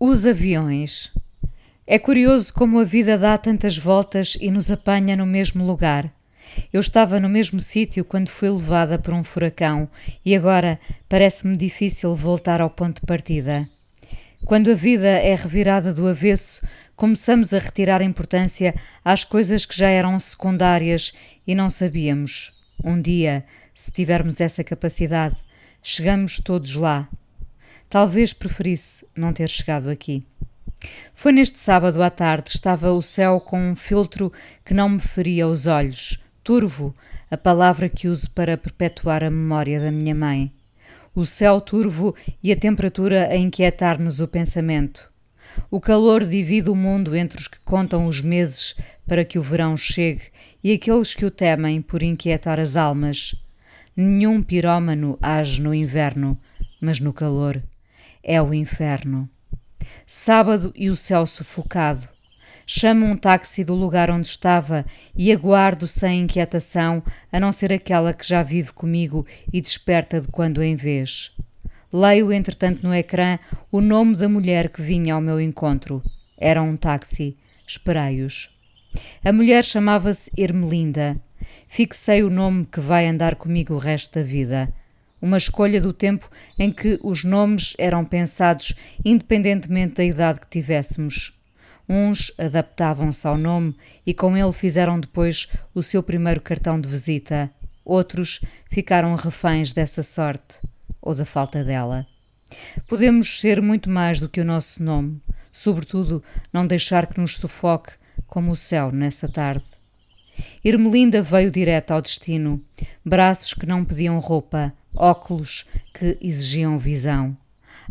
Os 0.00 0.26
aviões. 0.26 1.10
É 1.84 1.98
curioso 1.98 2.54
como 2.54 2.78
a 2.78 2.84
vida 2.84 3.18
dá 3.18 3.36
tantas 3.36 3.76
voltas 3.76 4.38
e 4.40 4.48
nos 4.48 4.70
apanha 4.70 5.16
no 5.16 5.26
mesmo 5.26 5.66
lugar. 5.66 6.08
Eu 6.72 6.80
estava 6.80 7.18
no 7.18 7.28
mesmo 7.28 7.60
sítio 7.60 8.04
quando 8.04 8.28
fui 8.28 8.48
levada 8.48 8.96
por 8.96 9.12
um 9.12 9.24
furacão 9.24 9.88
e 10.24 10.36
agora 10.36 10.78
parece-me 11.08 11.56
difícil 11.56 12.14
voltar 12.14 12.60
ao 12.60 12.70
ponto 12.70 13.00
de 13.00 13.06
partida. 13.08 13.68
Quando 14.44 14.70
a 14.70 14.74
vida 14.74 15.08
é 15.08 15.34
revirada 15.34 15.92
do 15.92 16.06
avesso, 16.06 16.64
começamos 16.94 17.52
a 17.52 17.58
retirar 17.58 18.00
importância 18.00 18.76
às 19.04 19.24
coisas 19.24 19.66
que 19.66 19.76
já 19.76 19.88
eram 19.88 20.16
secundárias 20.20 21.12
e 21.44 21.56
não 21.56 21.68
sabíamos. 21.68 22.52
Um 22.84 23.02
dia, 23.02 23.44
se 23.74 23.90
tivermos 23.90 24.40
essa 24.40 24.62
capacidade, 24.62 25.34
chegamos 25.82 26.38
todos 26.38 26.76
lá. 26.76 27.08
Talvez 27.90 28.34
preferisse 28.34 29.06
não 29.16 29.32
ter 29.32 29.48
chegado 29.48 29.88
aqui. 29.88 30.22
Foi 31.14 31.32
neste 31.32 31.58
sábado 31.58 32.02
à 32.02 32.10
tarde, 32.10 32.50
estava 32.50 32.92
o 32.92 33.00
céu 33.00 33.40
com 33.40 33.70
um 33.70 33.74
filtro 33.74 34.30
que 34.62 34.74
não 34.74 34.90
me 34.90 35.00
feria 35.00 35.48
os 35.48 35.66
olhos. 35.66 36.18
Turvo, 36.44 36.94
a 37.30 37.36
palavra 37.36 37.88
que 37.88 38.06
uso 38.06 38.30
para 38.30 38.58
perpetuar 38.58 39.24
a 39.24 39.30
memória 39.30 39.80
da 39.80 39.90
minha 39.90 40.14
mãe. 40.14 40.52
O 41.14 41.24
céu 41.24 41.62
turvo 41.62 42.14
e 42.42 42.52
a 42.52 42.56
temperatura 42.56 43.28
a 43.28 43.36
inquietar-nos 43.36 44.20
o 44.20 44.28
pensamento. 44.28 45.10
O 45.70 45.80
calor 45.80 46.26
divide 46.26 46.68
o 46.68 46.76
mundo 46.76 47.16
entre 47.16 47.40
os 47.40 47.48
que 47.48 47.58
contam 47.60 48.06
os 48.06 48.20
meses 48.20 48.76
para 49.06 49.24
que 49.24 49.38
o 49.38 49.42
verão 49.42 49.78
chegue 49.78 50.24
e 50.62 50.74
aqueles 50.74 51.14
que 51.14 51.24
o 51.24 51.30
temem 51.30 51.80
por 51.80 52.02
inquietar 52.02 52.60
as 52.60 52.76
almas. 52.76 53.34
Nenhum 53.96 54.42
pirómano 54.42 55.18
age 55.22 55.60
no 55.60 55.74
inverno, 55.74 56.38
mas 56.80 57.00
no 57.00 57.14
calor 57.14 57.62
é 58.28 58.42
o 58.42 58.52
inferno. 58.52 59.26
Sábado 60.06 60.70
e 60.76 60.90
o 60.90 60.94
céu 60.94 61.24
sufocado. 61.24 62.06
Chamo 62.66 63.06
um 63.06 63.16
táxi 63.16 63.64
do 63.64 63.74
lugar 63.74 64.10
onde 64.10 64.26
estava 64.26 64.84
e 65.16 65.32
aguardo 65.32 65.86
sem 65.86 66.20
inquietação, 66.20 67.02
a 67.32 67.40
não 67.40 67.50
ser 67.50 67.72
aquela 67.72 68.12
que 68.12 68.28
já 68.28 68.42
vive 68.42 68.70
comigo 68.74 69.26
e 69.50 69.62
desperta 69.62 70.20
de 70.20 70.28
quando 70.28 70.62
em 70.62 70.76
vez. 70.76 71.34
Leio, 71.90 72.30
entretanto, 72.30 72.86
no 72.86 72.94
ecrã 72.94 73.38
o 73.72 73.80
nome 73.80 74.14
da 74.14 74.28
mulher 74.28 74.68
que 74.68 74.82
vinha 74.82 75.14
ao 75.14 75.22
meu 75.22 75.40
encontro. 75.40 76.02
Era 76.36 76.62
um 76.62 76.76
táxi. 76.76 77.34
Esperei-os. 77.66 78.50
A 79.24 79.32
mulher 79.32 79.64
chamava-se 79.64 80.30
Ermelinda. 80.36 81.16
Fixei 81.66 82.22
o 82.22 82.28
nome 82.28 82.66
que 82.66 82.80
vai 82.80 83.06
andar 83.06 83.36
comigo 83.36 83.72
o 83.72 83.78
resto 83.78 84.18
da 84.18 84.22
vida 84.22 84.70
uma 85.20 85.36
escolha 85.36 85.80
do 85.80 85.92
tempo 85.92 86.30
em 86.58 86.70
que 86.70 86.98
os 87.02 87.24
nomes 87.24 87.74
eram 87.78 88.04
pensados 88.04 88.74
independentemente 89.04 89.94
da 89.94 90.04
idade 90.04 90.40
que 90.40 90.48
tivéssemos. 90.48 91.38
Uns 91.88 92.30
adaptavam-se 92.36 93.26
ao 93.26 93.38
nome 93.38 93.74
e 94.06 94.12
com 94.12 94.36
ele 94.36 94.52
fizeram 94.52 95.00
depois 95.00 95.48
o 95.74 95.82
seu 95.82 96.02
primeiro 96.02 96.40
cartão 96.40 96.78
de 96.78 96.88
visita. 96.88 97.50
Outros 97.84 98.40
ficaram 98.70 99.14
reféns 99.14 99.72
dessa 99.72 100.02
sorte 100.02 100.58
ou 101.00 101.14
da 101.14 101.24
falta 101.24 101.64
dela. 101.64 102.06
Podemos 102.86 103.40
ser 103.40 103.62
muito 103.62 103.88
mais 103.88 104.20
do 104.20 104.28
que 104.28 104.40
o 104.40 104.44
nosso 104.44 104.82
nome, 104.82 105.20
sobretudo 105.52 106.22
não 106.52 106.66
deixar 106.66 107.06
que 107.06 107.20
nos 107.20 107.36
sufoque 107.36 107.92
como 108.26 108.52
o 108.52 108.56
céu 108.56 108.92
nessa 108.92 109.28
tarde. 109.28 109.64
Irmelinda 110.64 111.22
veio 111.22 111.50
direto 111.50 111.92
ao 111.92 112.02
destino, 112.02 112.62
braços 113.04 113.54
que 113.54 113.66
não 113.66 113.84
pediam 113.84 114.18
roupa, 114.18 114.72
óculos 114.98 115.66
que 115.94 116.18
exigiam 116.20 116.76
visão. 116.78 117.36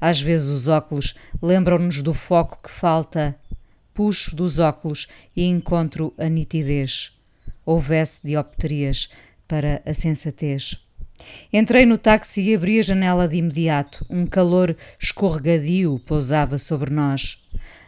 Às 0.00 0.20
vezes 0.20 0.48
os 0.48 0.68
óculos 0.68 1.14
lembram-nos 1.40 2.02
do 2.02 2.12
foco 2.12 2.58
que 2.62 2.70
falta. 2.70 3.36
Puxo 3.94 4.36
dos 4.36 4.58
óculos 4.58 5.06
e 5.34 5.44
encontro 5.44 6.12
a 6.18 6.28
nitidez. 6.28 7.12
Houvesse 7.64 8.20
dioptrias 8.24 9.08
para 9.48 9.80
a 9.86 9.94
sensatez. 9.94 10.76
Entrei 11.50 11.86
no 11.86 11.96
táxi 11.96 12.42
e 12.42 12.54
abri 12.54 12.78
a 12.78 12.82
janela 12.82 13.26
de 13.26 13.36
imediato. 13.36 14.04
Um 14.10 14.26
calor 14.26 14.76
escorregadio 15.00 15.98
pousava 16.00 16.58
sobre 16.58 16.92
nós. 16.92 17.42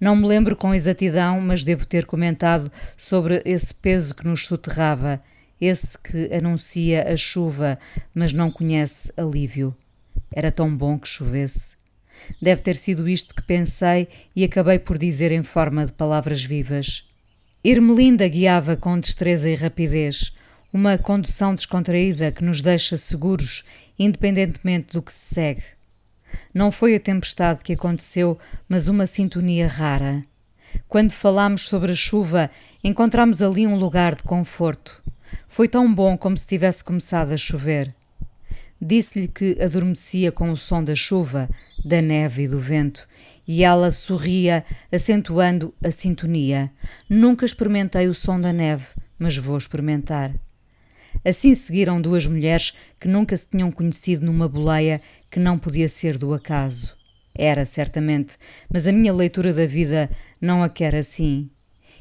Não 0.00 0.16
me 0.16 0.26
lembro 0.26 0.56
com 0.56 0.74
exatidão, 0.74 1.40
mas 1.40 1.62
devo 1.62 1.86
ter 1.86 2.04
comentado 2.04 2.70
sobre 2.96 3.40
esse 3.44 3.72
peso 3.72 4.14
que 4.14 4.26
nos 4.26 4.46
soterrava 4.46 5.22
esse 5.64 5.96
que 5.96 6.28
anuncia 6.34 7.08
a 7.08 7.16
chuva, 7.16 7.78
mas 8.12 8.32
não 8.32 8.50
conhece 8.50 9.12
alívio. 9.16 9.72
Era 10.34 10.50
tão 10.50 10.74
bom 10.76 10.98
que 10.98 11.06
chovesse. 11.06 11.76
Deve 12.40 12.62
ter 12.62 12.74
sido 12.74 13.08
isto 13.08 13.34
que 13.34 13.42
pensei 13.42 14.08
e 14.34 14.42
acabei 14.42 14.78
por 14.78 14.98
dizer 14.98 15.30
em 15.30 15.42
forma 15.44 15.86
de 15.86 15.92
palavras 15.92 16.44
vivas. 16.44 17.08
Irmelinda 17.62 18.26
guiava 18.26 18.76
com 18.76 18.98
destreza 18.98 19.48
e 19.48 19.54
rapidez, 19.54 20.36
uma 20.72 20.98
condução 20.98 21.54
descontraída 21.54 22.32
que 22.32 22.42
nos 22.42 22.60
deixa 22.60 22.96
seguros, 22.96 23.62
independentemente 23.96 24.92
do 24.92 25.00
que 25.00 25.12
se 25.12 25.34
segue. 25.34 25.62
Não 26.52 26.72
foi 26.72 26.96
a 26.96 27.00
tempestade 27.00 27.62
que 27.62 27.74
aconteceu, 27.74 28.36
mas 28.68 28.88
uma 28.88 29.06
sintonia 29.06 29.68
rara. 29.68 30.24
Quando 30.88 31.12
falámos 31.12 31.62
sobre 31.62 31.92
a 31.92 31.94
chuva, 31.94 32.50
encontramos 32.82 33.42
ali 33.42 33.66
um 33.66 33.76
lugar 33.76 34.14
de 34.14 34.22
conforto. 34.22 35.02
Foi 35.48 35.68
tão 35.68 35.92
bom 35.92 36.16
como 36.16 36.36
se 36.36 36.46
tivesse 36.46 36.82
começado 36.84 37.32
a 37.32 37.36
chover. 37.36 37.94
Disse-lhe 38.80 39.28
que 39.28 39.56
adormecia 39.62 40.32
com 40.32 40.50
o 40.50 40.56
som 40.56 40.82
da 40.82 40.94
chuva, 40.94 41.48
da 41.84 42.02
neve 42.02 42.42
e 42.42 42.48
do 42.48 42.58
vento, 42.60 43.06
e 43.46 43.62
ela 43.62 43.90
sorria, 43.92 44.64
acentuando 44.90 45.72
a 45.82 45.90
sintonia. 45.90 46.70
Nunca 47.08 47.46
experimentei 47.46 48.08
o 48.08 48.14
som 48.14 48.40
da 48.40 48.52
neve, 48.52 48.86
mas 49.18 49.36
vou 49.36 49.56
experimentar. 49.56 50.34
Assim 51.24 51.54
seguiram 51.54 52.00
duas 52.00 52.26
mulheres 52.26 52.72
que 52.98 53.06
nunca 53.06 53.36
se 53.36 53.48
tinham 53.48 53.70
conhecido 53.70 54.26
numa 54.26 54.48
boleia 54.48 55.00
que 55.30 55.38
não 55.38 55.58
podia 55.58 55.88
ser 55.88 56.18
do 56.18 56.34
acaso. 56.34 56.96
Era, 57.34 57.64
certamente, 57.64 58.36
mas 58.70 58.86
a 58.86 58.92
minha 58.92 59.12
leitura 59.12 59.52
da 59.52 59.66
vida 59.66 60.10
não 60.40 60.62
a 60.62 60.68
quer 60.68 60.94
assim. 60.94 61.50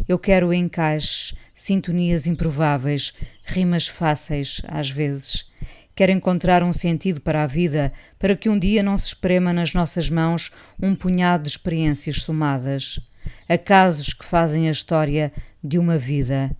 Eu 0.08 0.20
quero 0.20 0.54
encaixes, 0.54 1.34
sintonias 1.54 2.28
improváveis, 2.28 3.14
rimas 3.44 3.88
fáceis, 3.88 4.62
às 4.68 4.90
vezes. 4.90 5.50
Quero 5.96 6.12
encontrar 6.12 6.64
um 6.64 6.74
sentido 6.74 7.22
para 7.22 7.44
a 7.44 7.48
vida, 7.48 7.94
para 8.18 8.36
que 8.36 8.50
um 8.50 8.58
dia 8.58 8.82
não 8.82 8.98
se 8.98 9.08
esprema 9.08 9.54
nas 9.54 9.74
nossas 9.74 10.10
mãos 10.10 10.52
um 10.82 10.96
punhado 10.96 11.44
de 11.44 11.50
experiências 11.50 12.24
somadas. 12.24 13.00
Acasos 13.48 14.14
que 14.14 14.26
fazem 14.26 14.68
a 14.68 14.72
história 14.72 15.32
de 15.64 15.78
uma 15.78 15.98
vida. 15.98 16.56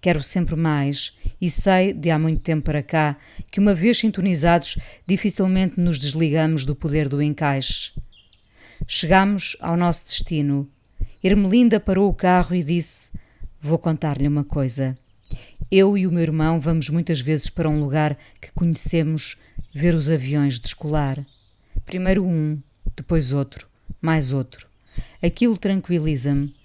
Quero 0.00 0.22
sempre 0.22 0.54
mais, 0.54 1.18
e 1.40 1.50
sei, 1.50 1.92
de 1.92 2.08
há 2.08 2.18
muito 2.18 2.40
tempo 2.40 2.62
para 2.62 2.82
cá, 2.82 3.16
que 3.50 3.58
uma 3.58 3.74
vez 3.74 3.98
sintonizados, 3.98 4.78
dificilmente 5.06 5.78
nos 5.78 5.98
desligamos 5.98 6.64
do 6.64 6.74
poder 6.74 7.08
do 7.08 7.20
encaixe. 7.20 7.90
Chegamos 8.90 9.54
ao 9.60 9.76
nosso 9.76 10.06
destino. 10.06 10.66
Ermelinda 11.22 11.78
parou 11.78 12.08
o 12.08 12.14
carro 12.14 12.54
e 12.54 12.64
disse: 12.64 13.12
Vou 13.60 13.78
contar-lhe 13.78 14.26
uma 14.26 14.42
coisa. 14.42 14.96
Eu 15.70 15.98
e 15.98 16.06
o 16.06 16.10
meu 16.10 16.22
irmão 16.22 16.58
vamos 16.58 16.88
muitas 16.88 17.20
vezes 17.20 17.50
para 17.50 17.68
um 17.68 17.80
lugar 17.80 18.16
que 18.40 18.50
conhecemos 18.52 19.38
ver 19.74 19.94
os 19.94 20.10
aviões 20.10 20.58
descolar. 20.58 21.22
Primeiro 21.84 22.24
um, 22.24 22.58
depois 22.96 23.34
outro, 23.34 23.68
mais 24.00 24.32
outro. 24.32 24.66
Aquilo 25.22 25.58
tranquiliza-me. 25.58 26.56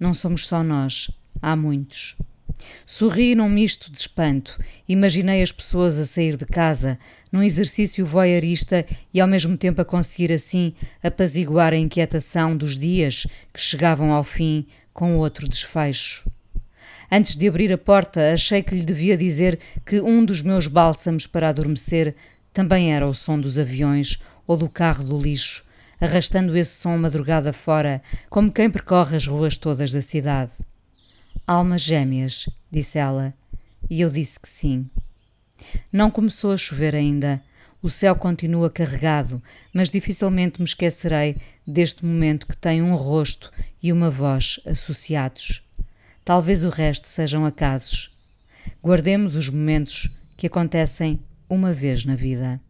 Não 0.00 0.14
somos 0.14 0.46
só 0.46 0.64
nós, 0.64 1.10
há 1.42 1.54
muitos. 1.54 2.16
Sorri 2.84 3.34
num 3.34 3.48
misto 3.48 3.90
de 3.90 3.98
espanto. 3.98 4.58
Imaginei 4.88 5.42
as 5.42 5.52
pessoas 5.52 5.98
a 5.98 6.06
sair 6.06 6.36
de 6.36 6.46
casa, 6.46 6.98
num 7.30 7.42
exercício 7.42 8.06
voyeurista 8.06 8.86
e 9.12 9.20
ao 9.20 9.28
mesmo 9.28 9.56
tempo 9.56 9.80
a 9.80 9.84
conseguir 9.84 10.32
assim 10.32 10.74
apaziguar 11.02 11.72
a 11.72 11.76
inquietação 11.76 12.56
dos 12.56 12.76
dias 12.76 13.26
que 13.52 13.60
chegavam 13.60 14.12
ao 14.12 14.24
fim 14.24 14.66
com 14.92 15.16
outro 15.18 15.48
desfecho. 15.48 16.28
Antes 17.10 17.36
de 17.36 17.46
abrir 17.46 17.72
a 17.72 17.78
porta, 17.78 18.32
achei 18.32 18.62
que 18.62 18.74
lhe 18.74 18.84
devia 18.84 19.16
dizer 19.16 19.58
que 19.84 20.00
um 20.00 20.24
dos 20.24 20.42
meus 20.42 20.66
bálsamos 20.66 21.26
para 21.26 21.48
adormecer 21.48 22.14
também 22.52 22.94
era 22.94 23.06
o 23.06 23.14
som 23.14 23.38
dos 23.38 23.58
aviões 23.58 24.18
ou 24.46 24.56
do 24.56 24.68
carro 24.68 25.04
do 25.04 25.18
lixo, 25.18 25.64
arrastando 26.00 26.56
esse 26.56 26.80
som 26.80 26.96
madrugada 26.96 27.52
fora, 27.52 28.02
como 28.28 28.50
quem 28.52 28.70
percorre 28.70 29.16
as 29.16 29.26
ruas 29.26 29.56
todas 29.56 29.92
da 29.92 30.00
cidade. 30.00 30.52
Almas 31.46 31.82
gêmeas, 31.82 32.48
disse 32.72 32.98
ela, 32.98 33.32
e 33.88 34.00
eu 34.00 34.10
disse 34.10 34.40
que 34.40 34.48
sim. 34.48 34.90
Não 35.92 36.10
começou 36.10 36.50
a 36.50 36.56
chover 36.56 36.92
ainda. 36.92 37.40
O 37.80 37.88
céu 37.88 38.16
continua 38.16 38.68
carregado, 38.68 39.40
mas 39.72 39.88
dificilmente 39.88 40.58
me 40.60 40.64
esquecerei 40.64 41.36
deste 41.64 42.04
momento 42.04 42.48
que 42.48 42.56
tem 42.56 42.82
um 42.82 42.96
rosto 42.96 43.52
e 43.80 43.92
uma 43.92 44.10
voz 44.10 44.58
associados. 44.66 45.62
Talvez 46.24 46.64
o 46.64 46.68
resto 46.68 47.06
sejam 47.06 47.46
acasos. 47.46 48.10
Guardemos 48.82 49.36
os 49.36 49.48
momentos 49.48 50.10
que 50.36 50.48
acontecem 50.48 51.20
uma 51.48 51.72
vez 51.72 52.04
na 52.04 52.16
vida. 52.16 52.60